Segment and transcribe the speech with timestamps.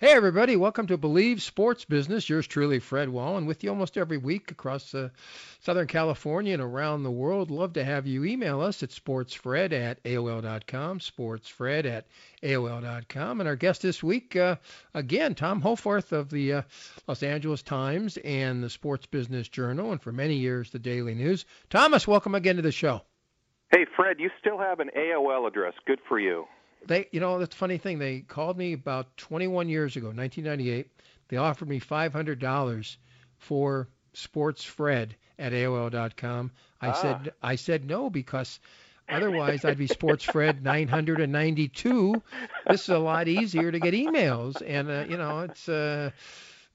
[0.00, 2.28] Hey, everybody, welcome to Bleav Sports Business.
[2.28, 5.08] Yours truly, Fred Wallen, with you almost every week across uh,
[5.58, 7.50] Southern California and around the world.
[7.50, 12.06] Love to have you email us at sportsfred at AOL.com, sportsfred at
[12.44, 13.40] AOL.com.
[13.40, 14.54] And our guest this week, uh,
[14.94, 16.62] again, Tom Hoffarth of the uh,
[17.08, 21.44] Los Angeles Times and the Sports Business Journal, and for many years, the Daily News.
[21.70, 23.02] Thomas, welcome again to the show.
[23.72, 25.74] Hey, Fred, you still have an AOL address.
[25.86, 26.46] Good for you.
[26.86, 27.98] They, you know, that's the funny thing.
[27.98, 30.90] They called me about 21 years ago, 1998.
[31.28, 32.96] They offered me $500
[33.38, 36.50] for SportsFred at AOL.com.
[36.80, 36.92] I ah.
[36.92, 38.58] said, I said no because
[39.08, 42.22] otherwise I'd be SportsFred 992.
[42.68, 45.68] This is a lot easier to get emails, and uh, you know, it's.
[45.68, 46.10] Uh,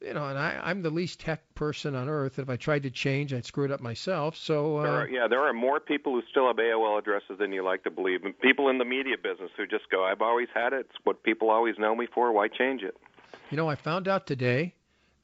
[0.04, 2.38] you know, and I, I'm the least tech person on earth.
[2.38, 4.36] If I tried to change, I'd screw it up myself.
[4.36, 7.54] So uh, there are, yeah, there are more people who still have AOL addresses than
[7.54, 8.24] you like to believe.
[8.24, 10.88] And people in the media business who just go, "I've always had it.
[10.90, 12.32] It's what people always know me for.
[12.32, 12.98] Why change it?"
[13.50, 14.74] You know, I found out today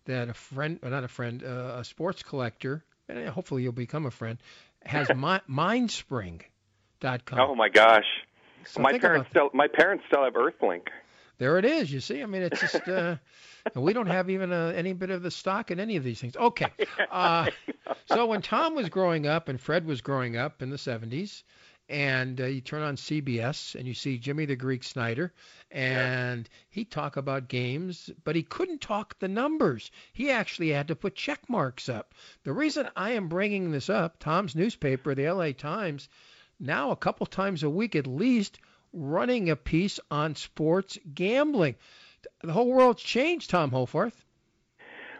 [0.05, 4.11] that a friend, not a friend, uh, a sports collector, and hopefully you'll become a
[4.11, 4.37] friend,
[4.83, 7.39] has my, Mindspring.com.
[7.39, 8.05] Oh my gosh,
[8.65, 10.87] so my parents still my parents still have Earthlink.
[11.39, 11.91] There it is.
[11.91, 12.87] You see, I mean, it's just.
[12.87, 13.15] Uh,
[13.75, 16.37] we don't have even a, any bit of the stock in any of these things.
[16.37, 16.71] Okay.
[17.11, 17.49] Uh,
[18.05, 21.41] so when Tom was growing up and Fred was growing up in the 70s,
[21.89, 25.33] and uh, you turn on CBS and you see Jimmy the Greek Snyder,
[25.71, 26.57] and yeah.
[26.69, 29.89] he talk about games, but he couldn't talk the numbers.
[30.13, 32.13] He actually had to put check marks up.
[32.43, 36.09] The reason I am bringing this up, Tom's newspaper, the LA Times,
[36.59, 38.59] now a couple times a week at least,
[38.93, 41.75] running a piece on sports gambling
[42.43, 44.13] the whole world's changed, Tom Hoffarth.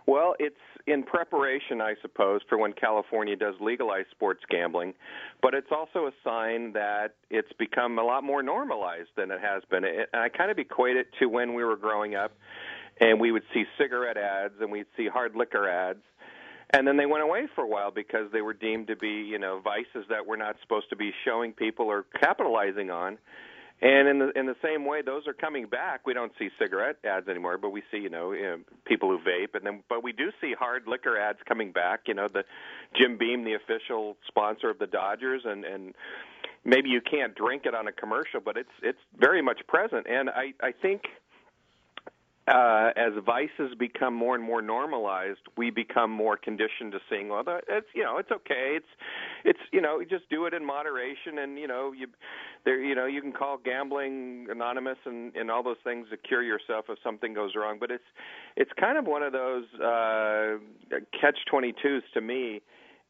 [0.05, 0.55] Well, it's
[0.87, 4.95] in preparation, I suppose, for when California does legalize sports gambling,
[5.41, 9.61] but it's also a sign that it's become a lot more normalized than it has
[9.69, 9.83] been.
[9.83, 12.31] And I kind of equate it to when we were growing up
[12.99, 16.01] and we would see cigarette ads and we'd see hard liquor ads.
[16.71, 19.39] And then they went away for a while because they were deemed to be, you
[19.39, 23.17] know, vices that we're not supposed to be showing people or capitalizing on.
[23.81, 26.05] And in the in the same way, those are coming back.
[26.05, 28.33] We don't see cigarette ads anymore, but we see you know,
[28.85, 32.01] people who vape, and then but we do see hard liquor ads coming back.
[32.07, 32.43] You know, the
[32.97, 35.93] Jim Beam, the official sponsor of the Dodgers, and and
[36.65, 40.07] maybe you can't drink it on a commercial, but it's it's very much present.
[40.09, 41.03] And I I think
[42.49, 47.43] uh, as vices become more and more normalized, we become more conditioned to seeing, well,
[47.67, 48.73] it's you know, it's okay.
[48.75, 48.87] It's
[49.45, 52.07] it's you know, just do it in moderation, and you know, you
[52.65, 56.43] there, you know, you can call gambling anonymous and and all those things to cure
[56.43, 57.77] yourself if something goes wrong.
[57.79, 58.03] But it's
[58.55, 60.57] it's kind of one of those uh,
[61.19, 62.61] catch twenty twos to me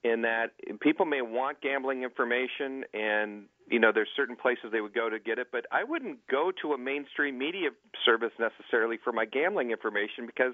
[0.03, 4.93] in that people may want gambling information and you know there's certain places they would
[4.93, 7.69] go to get it but i wouldn't go to a mainstream media
[8.05, 10.53] service necessarily for my gambling information because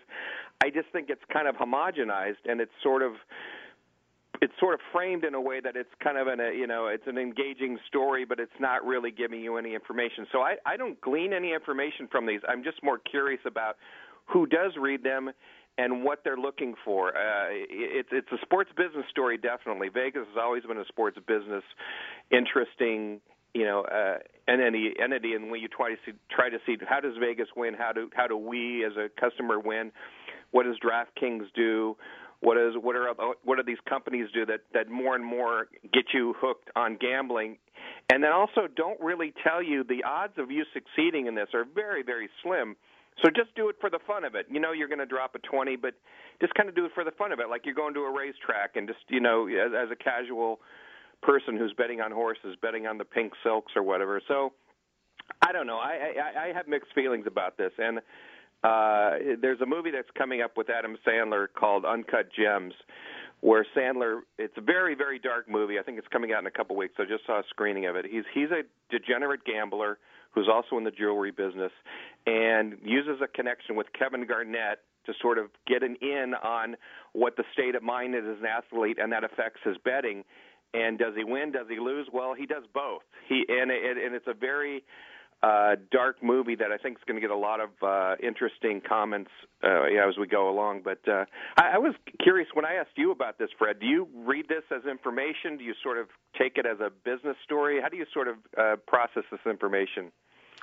[0.64, 3.14] i just think it's kind of homogenized and it's sort of
[4.42, 6.88] it's sort of framed in a way that it's kind of an a you know
[6.88, 10.26] it's an engaging story but it's not really giving you any information.
[10.32, 12.42] So i i don't glean any information from these.
[12.48, 13.78] I'm just more curious about
[14.26, 15.32] who does read them
[15.78, 17.10] and what they're looking for.
[17.10, 19.90] Uh, it's it's a sports business story, definitely.
[19.90, 21.64] Vegas has always been a sports business,
[22.32, 23.20] interesting,
[23.54, 24.94] you know, uh, entity.
[25.02, 27.92] Entity, and when you try to see try to see how does Vegas win, how
[27.92, 29.92] do how do we as a customer win,
[30.52, 31.98] what does DraftKings do?
[32.42, 33.14] What is what are
[33.44, 37.58] what do these companies do that that more and more get you hooked on gambling,
[38.10, 41.66] and then also don't really tell you the odds of you succeeding in this are
[41.66, 42.76] very very slim
[43.24, 44.48] so just do it for the fun of it.
[44.50, 45.94] You know you're going to drop a 20, but
[46.42, 47.50] just kind of do it for the fun of it.
[47.50, 50.60] Like you're going to a racetrack and just, you know, as, as a casual
[51.22, 54.22] person who's betting on horses, betting on the pink silks or whatever.
[54.28, 54.54] So
[55.42, 55.78] I don't know.
[55.78, 57.72] I I, I have mixed feelings about this.
[57.78, 58.00] And
[58.64, 59.12] uh
[59.42, 62.74] there's a movie that's coming up with Adam Sandler called Uncut Gems
[63.46, 65.78] where Sandler it's a very very dark movie.
[65.78, 66.96] I think it's coming out in a couple weeks.
[66.98, 68.06] I just saw a screening of it.
[68.10, 70.00] He's he's a degenerate gambler
[70.34, 71.72] who's also in the jewelry business,
[72.26, 76.76] and uses a connection with Kevin Garnett to sort of get an in on
[77.14, 80.24] what the state of mind is as an athlete, and that affects his betting.
[80.74, 81.52] And does he win?
[81.52, 82.08] Does he lose?
[82.12, 83.04] Well, he does both.
[83.30, 84.84] He and it, and it's a very
[85.44, 88.82] uh, dark movie that I think is going to get a lot of uh, interesting
[88.82, 89.32] comments
[89.64, 90.82] uh, yeah, as we go along.
[90.84, 91.26] But uh,
[91.58, 93.80] I, I was curious when I asked you about this, Fred.
[93.80, 95.58] Do you read this as information?
[95.58, 97.80] Do you sort of take it as a business story?
[97.82, 100.12] How do you sort of uh, process this information?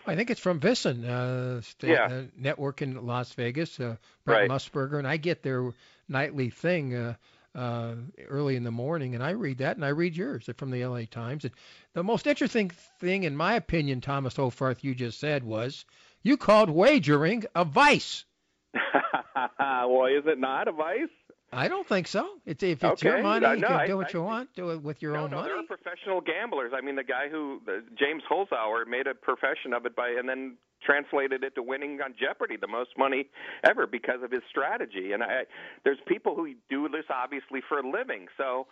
[0.04, 2.06] I think it's from VSiN, uh, state, yeah.
[2.06, 4.50] uh, network in Las Vegas, uh, Brent right.
[4.50, 5.72] Musburger, and I get their
[6.08, 6.94] nightly thing.
[6.94, 7.14] Uh,
[7.54, 7.94] uh,
[8.28, 11.06] early in the morning, and I read that, and I read yours from the L.A.
[11.06, 11.44] Times.
[11.44, 11.52] And
[11.94, 12.70] the most interesting
[13.00, 15.84] thing, in my opinion, Thomas Hoffarth, you just said was
[16.22, 18.25] you called wagering a vice.
[18.75, 21.08] well, is it not a vice?
[21.54, 22.26] I don't think so.
[22.46, 23.08] It's if it's okay.
[23.08, 24.55] your money, no, you can I, do what I, you want.
[24.55, 25.48] Do it with your no, own no, money.
[25.50, 26.72] There are professional gamblers.
[26.75, 30.26] I mean, the guy who uh, James Holzhauer made a profession of it by, and
[30.26, 33.29] then translated it to winning on Jeopardy, the most money
[33.69, 35.12] ever because of his strategy.
[35.12, 35.44] And I,
[35.84, 38.26] there's people who do this obviously for a living.
[38.37, 38.67] So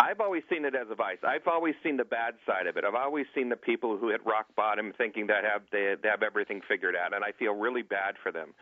[0.00, 1.18] I've always seen it as a vice.
[1.26, 2.84] I've always seen the bad side of it.
[2.84, 6.22] I've always seen the people who hit rock bottom thinking that have they, they have
[6.22, 8.54] everything figured out, and I feel really bad for them.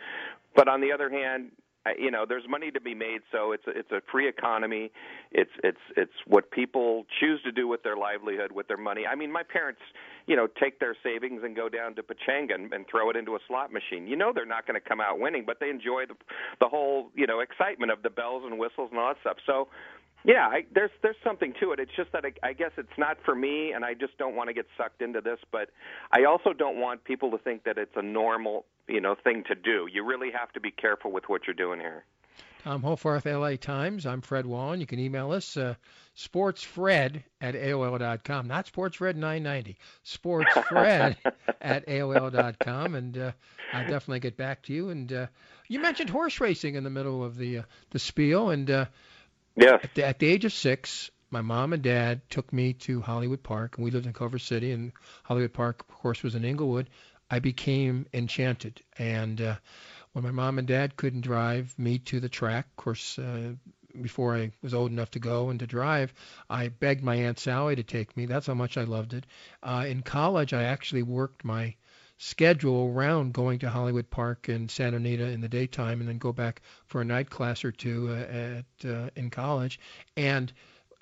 [0.55, 1.50] But on the other hand,
[1.99, 4.91] you know there's money to be made so it's a, it's a free economy
[5.31, 9.15] it's it's it's what people choose to do with their livelihood with their money i
[9.15, 9.81] mean my parents
[10.26, 13.34] you know take their savings and go down to Pechanga and, and throw it into
[13.34, 16.05] a slot machine you know they're not going to come out winning but they enjoy
[16.06, 16.14] the
[16.61, 19.69] the whole you know excitement of the bells and whistles and all that stuff so
[20.26, 21.78] yeah, I, there's there's something to it.
[21.78, 24.49] It's just that I, I guess it's not for me, and I just don't want
[24.49, 25.38] to get sucked into this.
[25.52, 25.70] But
[26.11, 29.55] I also don't want people to think that it's a normal, you know, thing to
[29.55, 29.87] do.
[29.90, 32.05] You really have to be careful with what you're doing here.
[32.67, 34.07] Tom Hoffarth, LA Times.
[34.07, 34.81] I'm Fred Wallen.
[34.81, 35.77] You can email us, uh,
[36.17, 38.49] sportsfred at AOL.com.
[38.49, 41.17] Not sportsfred990, sportsfred
[41.61, 42.97] at AOL.com.
[42.97, 43.33] And uh,
[43.73, 44.89] I'll definitely get back to you.
[44.91, 45.27] And uh,
[45.69, 48.51] you mentioned horse racing in the middle of the, uh, the spiel.
[48.51, 48.87] And uh,
[49.55, 49.81] Yes.
[49.85, 53.43] At the, at the age of six, my mom and dad took me to Hollywood
[53.45, 54.93] Park, and we lived in Culver City, and
[55.23, 56.91] Hollywood Park, of course, was in Inglewood.
[57.31, 59.57] I became enchanted, and uh,
[60.17, 63.53] when my mom and dad couldn't drive me to the track, of course, uh,
[64.01, 66.15] before I was old enough to go and to drive,
[66.49, 68.25] I begged my aunt Sally to take me.
[68.25, 69.27] That's how much I loved it.
[69.63, 71.75] Uh, in college, I actually worked my
[72.17, 76.33] schedule around going to Hollywood Park and Santa Anita in the daytime, and then go
[76.33, 79.79] back for a night class or two uh, at uh, in college,
[80.17, 80.51] and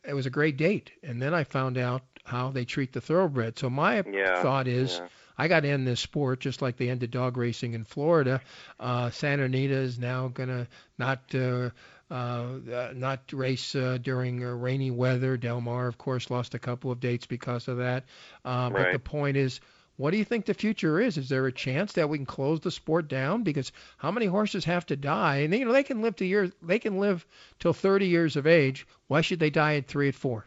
[0.04, 0.90] it was a great date.
[1.04, 3.58] And then I found out how they treat the thoroughbred.
[3.58, 4.98] So my yeah, thought is.
[4.98, 5.08] Yeah.
[5.36, 8.40] I got to end this sport just like they ended dog racing in Florida.
[8.78, 11.70] Uh, Santa Anita is now going to not uh,
[12.08, 15.36] uh, not race uh, during uh, rainy weather.
[15.36, 18.04] Del Mar, of course, lost a couple of dates because of that.
[18.44, 18.84] Uh, right.
[18.84, 19.60] But the point is,
[19.96, 21.16] what do you think the future is?
[21.18, 23.42] Is there a chance that we can close the sport down?
[23.42, 25.38] Because how many horses have to die?
[25.38, 26.52] And you know they can live to years.
[26.62, 27.24] They can live
[27.58, 28.86] till 30 years of age.
[29.06, 30.46] Why should they die at three at four?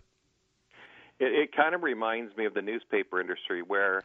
[1.20, 4.04] It, it kind of reminds me of the newspaper industry where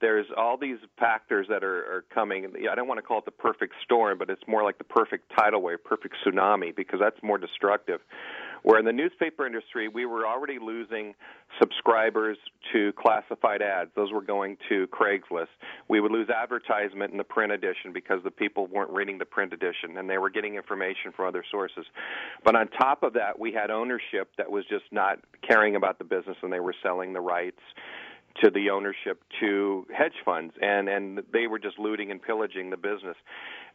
[0.00, 2.46] there's all these factors that are, are coming.
[2.70, 5.30] I don't want to call it the perfect storm, but it's more like the perfect
[5.38, 8.00] tidal wave, perfect tsunami, because that's more destructive.
[8.62, 11.14] Where in the newspaper industry, we were already losing
[11.58, 12.36] subscribers
[12.72, 13.90] to classified ads.
[13.96, 15.48] Those were going to Craigslist.
[15.88, 19.52] We would lose advertisement in the print edition because the people weren't reading the print
[19.52, 21.86] edition and they were getting information from other sources.
[22.44, 26.04] But on top of that, we had ownership that was just not caring about the
[26.04, 27.60] business and they were selling the rights
[28.44, 32.76] to the ownership to hedge funds and and they were just looting and pillaging the
[32.76, 33.16] business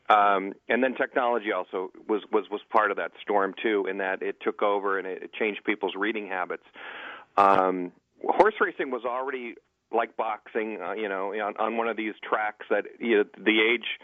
[0.09, 4.21] um, and then technology also was, was was part of that storm too in that
[4.21, 6.63] it took over and it changed people's reading habits
[7.37, 7.91] um,
[8.23, 9.55] horse racing was already
[9.91, 13.61] like boxing uh, you know on, on one of these tracks that you know, the
[13.61, 13.99] age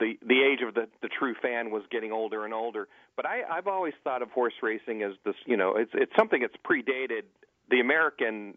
[0.00, 3.42] the the age of the the true fan was getting older and older but i
[3.50, 7.22] i've always thought of horse racing as this you know it's it's something that's predated
[7.70, 8.54] the american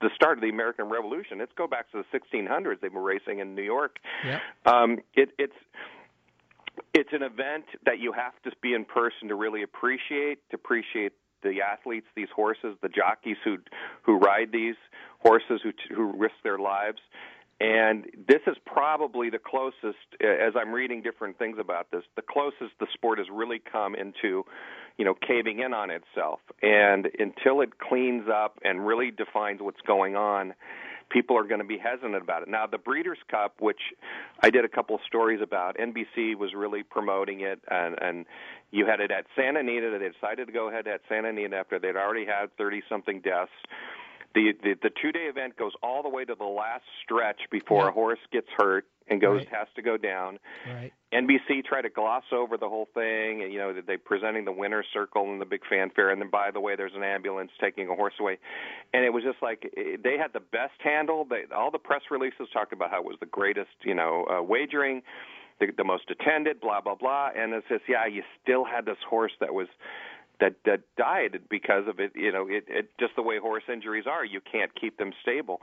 [0.00, 1.38] the start of the American Revolution.
[1.38, 2.80] Let's go back to the 1600s.
[2.80, 3.96] They were racing in New York.
[4.24, 4.40] Yeah.
[4.66, 5.54] Um, it, it's
[6.92, 10.38] it's an event that you have to be in person to really appreciate.
[10.50, 11.12] To appreciate
[11.42, 13.58] the athletes, these horses, the jockeys who
[14.02, 14.76] who ride these
[15.20, 16.98] horses, who who risk their lives.
[17.60, 22.72] And this is probably the closest, as I'm reading different things about this, the closest
[22.80, 24.44] the sport has really come into,
[24.98, 26.40] you know, caving in on itself.
[26.62, 30.54] And until it cleans up and really defines what's going on,
[31.10, 32.48] people are going to be hesitant about it.
[32.48, 33.80] Now, the Breeders' Cup, which
[34.42, 38.26] I did a couple of stories about, NBC was really promoting it, and, and
[38.70, 39.96] you had it at Santa Anita.
[39.98, 43.52] They decided to go ahead at Santa Anita after they'd already had 30 something deaths
[44.34, 47.84] the the, the two day event goes all the way to the last stretch before
[47.84, 47.88] Yeah.
[47.88, 49.48] a horse gets hurt and goes Right.
[49.50, 50.38] has to go down.
[50.66, 50.92] Right.
[51.12, 54.86] NBC tried to gloss over the whole thing, and you know they presenting the winner's
[54.92, 57.94] circle and the big fanfare, and then by the way, there's an ambulance taking a
[57.94, 58.38] horse away,
[58.92, 61.24] and it was just like eh, they had the best handle.
[61.24, 64.42] They, all the press releases talked about how it was the greatest, you know, uh,
[64.42, 65.02] wagering,
[65.60, 68.98] the, the most attended, blah blah blah, and it says, yeah, you still had this
[69.08, 69.68] horse that was
[70.40, 72.12] that that died because of it.
[72.14, 74.24] You know, it, it just the way horse injuries are.
[74.24, 75.60] You can't keep them stable.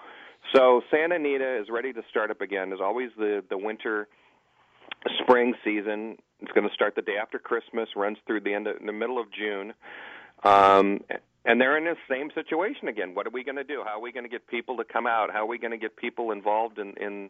[0.53, 2.69] So Santa Anita is ready to start up again.
[2.69, 4.07] There's always the the winter,
[5.21, 6.17] spring season.
[6.41, 9.19] It's going to start the day after Christmas, runs through the end of, the middle
[9.19, 9.73] of June.
[10.43, 11.01] Um,
[11.45, 13.13] and they're in the same situation again.
[13.13, 13.83] What are we going to do?
[13.85, 15.31] How are we going to get people to come out?
[15.31, 17.29] How are we going to get people involved in, in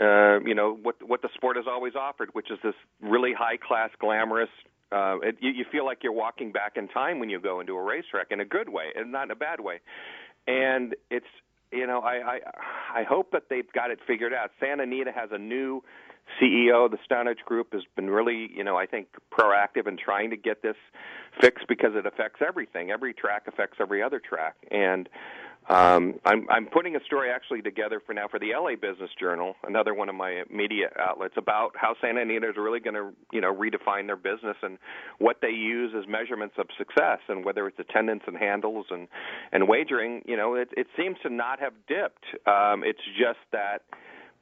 [0.00, 3.56] uh, you know, what what the sport has always offered, which is this really high
[3.56, 4.50] class, glamorous.
[4.90, 7.74] Uh, it, you, you feel like you're walking back in time when you go into
[7.74, 9.80] a racetrack in a good way and not in a bad way.
[10.46, 11.26] And it's
[11.72, 12.40] you know, I I
[13.00, 14.50] I hope that they've got it figured out.
[14.60, 15.82] Santa Anita has a new
[16.40, 16.90] CEO.
[16.90, 20.62] The Stronach Group has been really, you know, I think proactive in trying to get
[20.62, 20.76] this
[21.40, 22.90] fixed because it affects everything.
[22.90, 25.08] Every track affects every other track, and
[25.68, 29.54] um, I'm I'm putting a story actually together for now for the LA Business Journal,
[29.64, 33.40] another one of my media outlets, about how Santa Anita is really going to, you
[33.42, 34.78] know, redefine their business and
[35.18, 39.08] what they use as measurements of success, and whether it's attendance and handles and
[39.52, 40.22] and wagering.
[40.24, 42.24] You know, it it seems to not have dipped.
[42.46, 43.82] Um, it's just that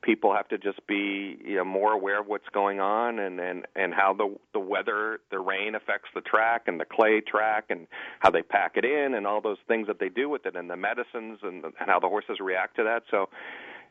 [0.06, 3.66] people have to just be you know more aware of what's going on and and
[3.74, 7.88] and how the the weather the rain affects the track and the clay track and
[8.20, 10.70] how they pack it in and all those things that they do with it and
[10.70, 13.02] the medicines and, and how the horses react to that.
[13.10, 13.28] So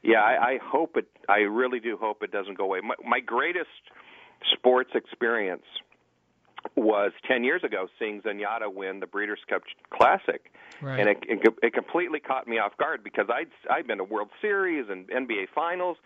[0.02, 2.80] yeah I, I hope it I really do hope it doesn't go away.
[2.82, 3.70] My, my greatest
[4.54, 5.66] sports experience
[6.76, 10.52] was 10 years ago seeing Zenyatta win the Breeders' Cup Classic.
[10.82, 11.00] Right.
[11.00, 14.30] And it, it it completely caught me off guard because I'd I'd been to World
[14.42, 15.98] Series and NBA Finals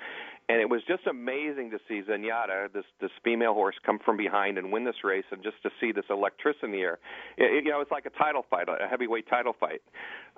[0.49, 4.57] and it was just amazing to see Zenyatta, this this female horse, come from behind
[4.57, 6.99] and win this race, and just to see this electricity in the air.
[7.37, 9.83] It, it, you know, it's like a title fight, a heavyweight title fight,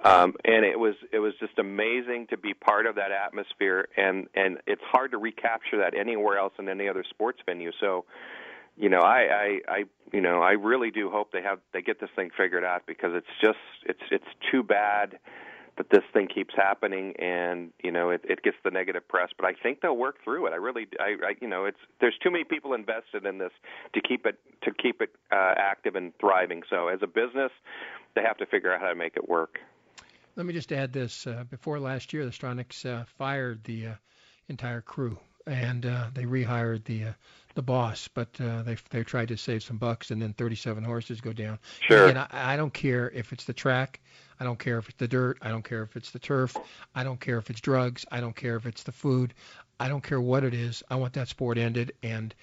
[0.03, 4.27] um, and it was it was just amazing to be part of that atmosphere, and
[4.35, 7.71] and it's hard to recapture that anywhere else in any other sports venue.
[7.79, 8.03] So,
[8.77, 11.99] you know, I, I, I, you know, I really do hope they have they get
[11.99, 15.19] this thing figured out because it's just it's it's too bad
[15.77, 19.29] that this thing keeps happening and you know it, it gets the negative press.
[19.37, 20.53] But I think they'll work through it.
[20.53, 23.51] I really, I, I you know, it's there's too many people invested in this
[23.93, 26.63] to keep it to keep it uh, active and thriving.
[26.69, 27.51] So as a business,
[28.15, 29.59] they have to figure out how to make it work.
[30.35, 33.93] Let me just add this: uh, before last year, the Stronachs uh, fired the uh,
[34.49, 37.13] entire crew and uh, they rehired the uh,
[37.53, 41.21] the boss, but uh, they they tried to save some bucks, and then 37 horses
[41.21, 41.59] go down.
[41.79, 42.07] Sure.
[42.07, 43.99] And I, I don't care if it's the track,
[44.39, 46.55] I don't care if it's the dirt, I don't care if it's the turf,
[46.95, 49.33] I don't care if it's drugs, I don't care if it's the food,
[49.79, 50.83] I don't care what it is.
[50.89, 52.33] I want that sport ended, and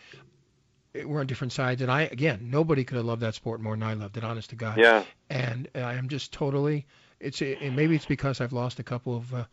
[1.05, 1.83] we're on different sides.
[1.83, 4.51] And I again, nobody could have loved that sport more than I loved it, honest
[4.51, 4.79] to God.
[4.79, 5.05] Yeah.
[5.31, 6.87] And I am just totally.
[7.21, 9.35] It's it, maybe it's because I've lost a couple of.
[9.35, 9.45] Uh,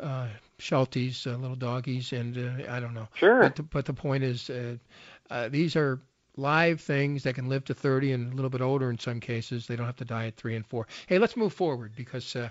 [0.00, 3.08] uh, Shelties, uh, little doggies, and uh, I don't know.
[3.14, 3.42] Sure.
[3.42, 4.76] But the, but the point is, uh,
[5.30, 6.00] uh, these are
[6.36, 9.66] live things that can live to 30 and a little bit older in some cases.
[9.66, 10.86] They don't have to die at three and four.
[11.06, 12.34] Hey, let's move forward because.
[12.34, 12.50] Uh,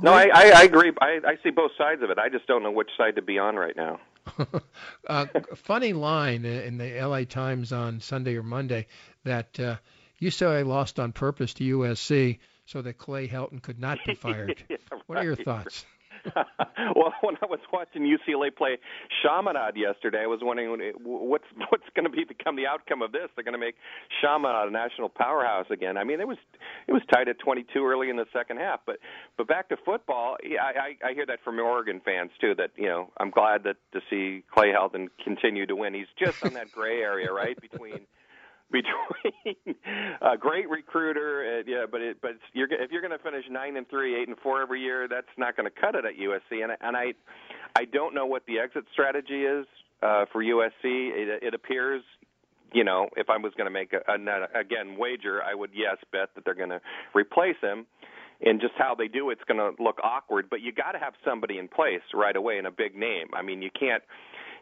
[0.00, 0.92] no, I, I, I agree.
[1.00, 2.18] I, I see both sides of it.
[2.18, 4.00] I just don't know which side to be on right now.
[5.08, 5.26] uh,
[5.56, 8.86] funny line in the LA Times on Sunday or Monday
[9.24, 9.76] that uh,
[10.18, 14.14] you say I lost on purpose to USC so that Clay Helton could not be
[14.14, 14.62] fired.
[14.68, 14.76] yeah,
[15.06, 15.22] what right.
[15.22, 15.86] are your thoughts?
[16.96, 18.78] well, when I was watching UCLA play
[19.22, 23.28] Chaminade yesterday, I was wondering what's what's going to be become the outcome of this.
[23.34, 23.76] They're going to make
[24.20, 25.96] Chaminade a national powerhouse again.
[25.96, 26.38] I mean, it was
[26.86, 28.98] it was tied at 22 early in the second half, but
[29.36, 32.54] but back to football, yeah, I, I hear that from Oregon fans too.
[32.54, 35.94] That you know, I'm glad that to see Clay Helton continue to win.
[35.94, 38.06] He's just on that gray area, right between
[38.70, 39.76] between
[40.20, 43.76] a great recruiter, uh, yeah, but it, but you're if you're going to finish nine
[43.76, 46.62] and three, eight and four every year, that's not going to cut it at USC.
[46.62, 47.14] And and I
[47.76, 49.66] I don't know what the exit strategy is
[50.02, 50.70] uh, for USC.
[50.84, 52.02] It, it appears.
[52.74, 55.96] You know, if I was going to make a, a again wager, I would yes
[56.12, 56.82] bet that they're going to
[57.14, 57.86] replace him
[58.40, 60.48] and just how they do it's going to look awkward.
[60.50, 63.28] But you got to have somebody in place right away and a big name.
[63.34, 64.02] I mean, you can't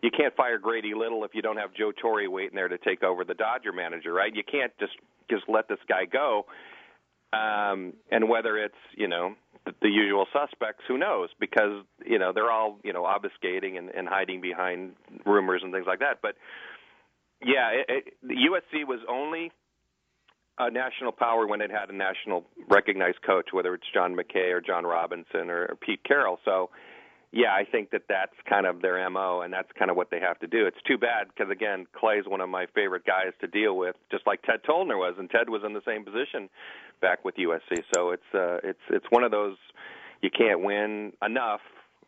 [0.03, 3.03] you can't fire Grady Little if you don't have Joe Torre waiting there to take
[3.03, 4.35] over the Dodger manager, right?
[4.35, 4.93] You can't just
[5.31, 6.47] just let this guy go.
[7.33, 9.35] Um, and whether it's you know
[9.65, 11.29] the, the usual suspects, who knows?
[11.41, 14.93] Because you know they're all you know obfuscating and, and hiding behind
[15.25, 16.19] rumors and things like that.
[16.23, 16.37] But
[17.45, 19.53] yeah, it, it, USC was only
[20.59, 24.61] a national power when it had a national recognized coach, whether it's John McKay or
[24.61, 26.39] John Robinson or, or Pete Carroll.
[26.45, 26.71] So
[27.37, 30.21] yeah, I think that that's kind of their mo, and that's kind of what they
[30.21, 30.67] have to do.
[30.67, 34.27] It's too bad because again, Clay's one of my favorite guys to deal with, just
[34.27, 36.49] like Ted Tollner was, and Ted was in the same position
[37.03, 37.85] back with USC.
[37.95, 39.57] So it's uh, it's it's one of those
[40.23, 41.61] you can't win enough,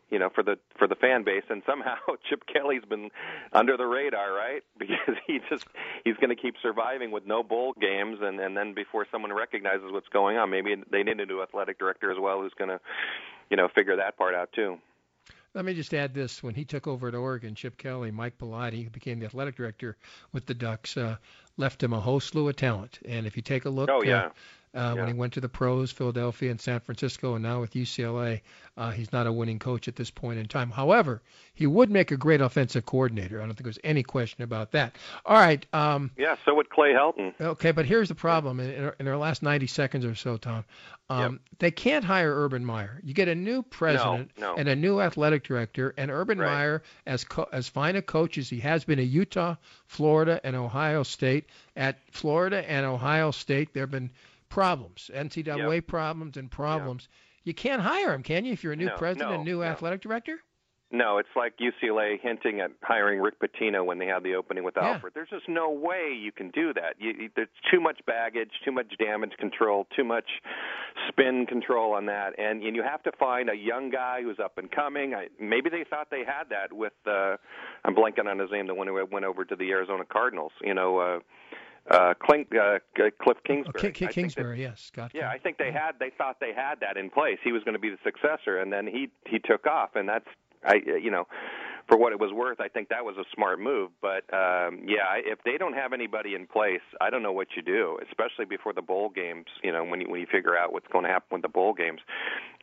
[0.09, 3.11] you know, for the for the fan base, and somehow Chip Kelly's been
[3.53, 4.63] under the radar, right?
[4.79, 5.67] Because he just
[6.05, 9.91] he's going to keep surviving with no bowl games, and and then before someone recognizes
[9.91, 12.79] what's going on, maybe they need a new athletic director as well who's going to,
[13.51, 14.79] you know, figure that part out too.
[15.53, 18.83] Let me just add this: when he took over at Oregon, Chip Kelly, Mike Bellotti,
[18.83, 19.97] who became the athletic director
[20.31, 21.17] with the Ducks, uh,
[21.57, 22.99] left him a whole slew of talent.
[23.05, 24.25] And if you take a look, oh yeah.
[24.25, 24.29] Uh,
[24.75, 25.01] uh, yeah.
[25.01, 28.41] when he went to the pros, Philadelphia and San Francisco, and now with UCLA.
[28.77, 30.71] Uh, he's not a winning coach at this point in time.
[30.71, 31.21] However,
[31.53, 33.41] he would make a great offensive coordinator.
[33.41, 34.95] I don't think there's any question about that.
[35.25, 35.65] All right.
[35.73, 37.33] Um, yeah, so would Clay Helton.
[37.41, 40.37] Okay, but here's the problem in, in, our, in our last 90 seconds or so,
[40.37, 40.63] Tom.
[41.09, 41.41] Um, yep.
[41.57, 43.01] They can't hire Urban Meyer.
[43.03, 44.55] You get a new president no, no.
[44.57, 46.51] and a new athletic director, and Urban right.
[46.51, 49.55] Meyer, as co- as fine a coach as he has been at Utah,
[49.87, 51.45] Florida, and Ohio State.
[51.75, 54.11] At Florida and Ohio State, there have been
[54.49, 55.87] problems, NCAA yep.
[55.87, 57.03] problems and problems.
[57.03, 57.17] Yep.
[57.45, 59.59] You can't hire him, can you, if you're a new no, president no, and new
[59.59, 59.63] no.
[59.63, 60.39] athletic director?
[60.91, 64.73] No, it's like UCLA hinting at hiring Rick Pitino when they had the opening with
[64.75, 64.93] Yeah.
[64.93, 65.11] Alford.
[65.13, 66.95] There's just no way you can do that.
[66.97, 70.27] You, you, there's too much baggage, too much damage control, too much
[71.07, 74.57] spin control on that, and, and you have to find a young guy who's up
[74.57, 75.13] and coming.
[75.13, 77.37] I, maybe they thought they had that with uh,
[77.85, 80.53] I'm blanking on his name, the one who went over to the Arizona Cardinals.
[80.63, 80.97] You know.
[80.97, 81.19] Uh,
[81.89, 83.89] uh, Clink, uh, Kliff Kingsbury.
[83.89, 85.11] Oh, Ki- Kingsbury, that- yes, Scott.
[85.13, 85.93] yeah, I think they had.
[85.99, 87.39] They thought they had that in place.
[87.43, 90.27] He was going to be the successor, and then he he took off, and that's
[90.63, 91.27] I you know,
[91.87, 93.91] for what it was worth, I think that was a smart move.
[94.01, 97.47] But um, yeah, I- if they don't have anybody in place, I don't know what
[97.55, 99.45] you do, especially before the bowl games.
[99.63, 101.73] You know, when you when you figure out what's going to happen with the bowl
[101.73, 102.01] games,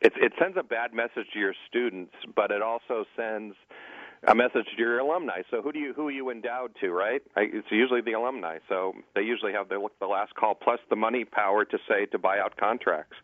[0.01, 3.55] it it sends a bad message to your students, but it also sends
[4.25, 5.41] a message to your alumni.
[5.51, 7.21] So who do you who are you endowed to, right?
[7.35, 8.59] It's usually the alumni.
[8.69, 12.17] So they usually have the the last call plus the money power to say to
[12.17, 13.17] buy out contracts.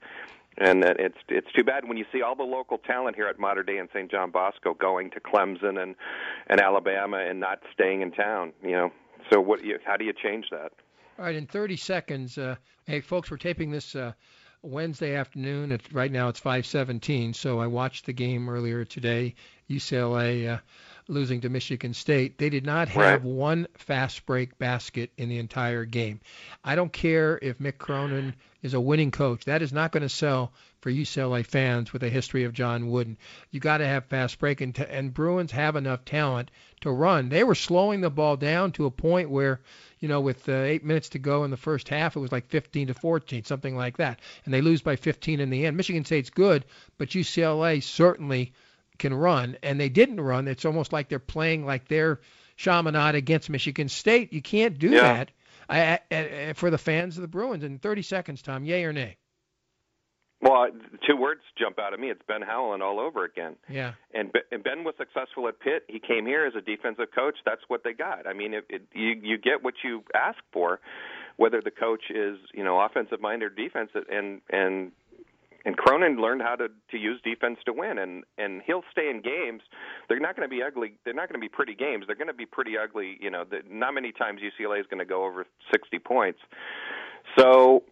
[0.57, 3.63] And it's it's too bad when you see all the local talent here at Mater
[3.63, 4.09] Dei and St.
[4.11, 5.95] John Bosco going to Clemson and
[6.47, 8.53] and Alabama and not staying in town.
[8.61, 8.91] You know,
[9.31, 9.63] so what?
[9.63, 10.71] You, how do you change that?
[11.17, 14.13] All right, in 30 seconds, uh, hey folks, we're taping this uh,
[14.63, 15.71] Wednesday afternoon.
[15.71, 19.35] It's, right now it's 5:17, so I watched the game earlier today.
[19.69, 20.59] UCLA uh,
[21.07, 22.37] losing to Michigan State.
[22.37, 23.21] They did not have Right.
[23.21, 26.21] one fast break basket in the entire game.
[26.63, 29.45] I don't care if Mick Cronin is a winning coach.
[29.45, 30.51] That is not going to sell
[30.81, 33.17] for UCLA fans with a history of John Wooden.
[33.51, 36.49] You got to have fast break, and, t- and Bruins have enough talent
[36.81, 37.29] to run.
[37.29, 39.61] They were slowing the ball down to a point where,
[39.99, 42.47] you know, with uh, eight minutes to go in the first half, it was like
[42.47, 45.77] 15 to 14, something like that, and they lose by 15 in the end.
[45.77, 46.65] Michigan State's good,
[46.97, 48.53] but UCLA certainly
[48.97, 50.47] can run, and they didn't run.
[50.47, 52.19] It's almost like they're playing like they're
[52.55, 54.31] Chaminade against Michigan State.
[54.31, 55.01] You can't do Yeah.
[55.01, 55.31] that
[55.69, 57.63] I, I, I, for the fans of the Bruins.
[57.63, 59.17] In 30 seconds, Tom, yay or nay?
[60.43, 60.67] Well,
[61.07, 62.09] two words jump out at me.
[62.09, 63.55] It's Ben Howland all over again.
[63.69, 63.93] Yeah.
[64.13, 65.85] And Ben- and Ben was successful at Pitt.
[65.87, 67.35] He came here as a defensive coach.
[67.45, 68.27] That's what they got.
[68.27, 70.81] I mean, it, it, you you get what you ask for,
[71.37, 74.03] whether the coach is you know offensive minded or defensive.
[74.11, 74.91] And and
[75.65, 77.97] and Cronin learned how to to use defense to win.
[77.97, 79.61] And and he'll stay in games.
[80.09, 80.95] They're not going to be ugly.
[81.05, 82.05] They're not going to be pretty games.
[82.07, 83.17] They're going to be pretty ugly.
[83.19, 86.39] You know, the, not many times UCLA is going to go over 60 points.
[87.37, 87.83] So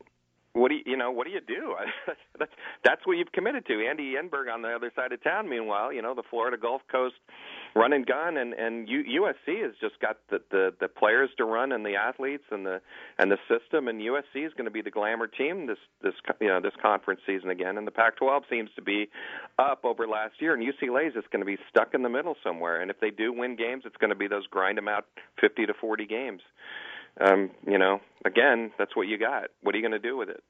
[0.53, 1.11] what do you, you know?
[1.11, 1.75] What do you do?
[2.39, 2.51] that's
[2.83, 3.85] that's what you've committed to.
[3.87, 5.49] Andy Enfield on the other side of town.
[5.49, 7.15] Meanwhile, you know the Florida Gulf Coast
[7.75, 11.45] run and gun, and and U, USC has just got the, the the players to
[11.45, 12.81] run and the athletes and the
[13.17, 13.87] and the system.
[13.87, 17.21] And USC is going to be the glamour team this this you know this conference
[17.25, 17.77] season again.
[17.77, 19.09] And the Pac-12 seems to be
[19.59, 22.35] up over last year, and UCLA is just going to be stuck in the middle
[22.43, 22.81] somewhere.
[22.81, 25.05] And if they do win games, it's going to be those grind them out
[25.39, 26.41] 50 to 40 games
[27.19, 29.49] um, you know, again, that's what you got.
[29.61, 30.43] What are you going to do with it?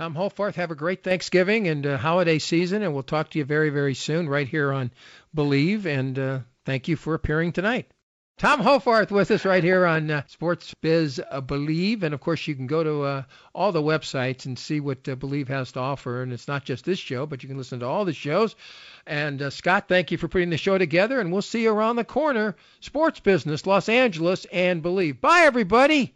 [0.00, 3.44] Tom Hoffarth, have a great Thanksgiving and uh, holiday season, and we'll talk to you
[3.44, 4.90] very, very soon right here on
[5.36, 5.84] Bleav.
[5.84, 7.92] And uh, thank you for appearing tonight.
[8.38, 12.48] Tom Hoffarth with us right here on uh, Sports Biz uh, Bleav, and of course
[12.48, 13.22] you can go to uh,
[13.54, 16.22] all the websites and see what uh, Bleav has to offer.
[16.22, 18.56] And it's not just this show, but you can listen to all the shows.
[19.06, 21.96] And uh, Scott, thank you for putting the show together, and we'll see you around
[21.96, 22.56] the corner.
[22.80, 25.20] Sports Business, Los Angeles, and Bleav.
[25.20, 26.14] Bye, everybody.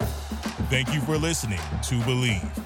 [0.00, 2.65] Thank you for listening to Bleav.